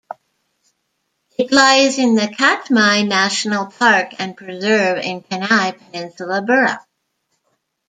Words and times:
It 1.37 1.51
lies 1.51 1.99
in 1.99 2.15
the 2.15 2.27
Katmai 2.27 3.03
National 3.03 3.67
Park 3.67 4.15
and 4.19 4.35
Preserve 4.35 4.97
in 4.97 5.21
Kenai 5.21 5.73
Peninsula 5.73 6.41
Borough. 6.41 6.79